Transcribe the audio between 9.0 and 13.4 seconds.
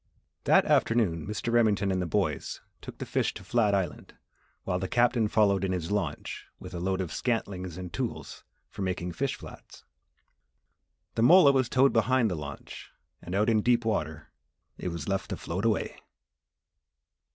fish flats. The mola was towed behind the launch and